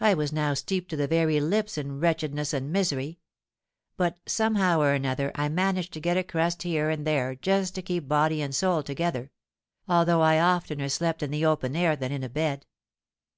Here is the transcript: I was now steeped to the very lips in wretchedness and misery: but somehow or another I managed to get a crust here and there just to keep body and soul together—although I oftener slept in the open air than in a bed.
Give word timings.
I 0.00 0.12
was 0.12 0.34
now 0.34 0.52
steeped 0.52 0.90
to 0.90 0.96
the 0.96 1.06
very 1.08 1.40
lips 1.40 1.78
in 1.78 1.98
wretchedness 1.98 2.52
and 2.52 2.70
misery: 2.70 3.20
but 3.96 4.18
somehow 4.26 4.82
or 4.82 4.92
another 4.92 5.32
I 5.34 5.48
managed 5.48 5.94
to 5.94 6.00
get 6.00 6.18
a 6.18 6.22
crust 6.24 6.62
here 6.62 6.90
and 6.90 7.06
there 7.06 7.34
just 7.34 7.74
to 7.76 7.80
keep 7.80 8.06
body 8.06 8.42
and 8.42 8.54
soul 8.54 8.82
together—although 8.82 10.20
I 10.20 10.38
oftener 10.40 10.90
slept 10.90 11.22
in 11.22 11.30
the 11.30 11.46
open 11.46 11.74
air 11.74 11.96
than 11.96 12.12
in 12.12 12.22
a 12.22 12.28
bed. 12.28 12.66